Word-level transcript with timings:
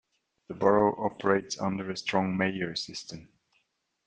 The 0.47 0.55
borough 0.55 0.95
operates 1.05 1.59
under 1.61 1.91
a 1.91 1.95
"strong 1.95 2.35
mayor" 2.35 2.75
system. 2.75 3.29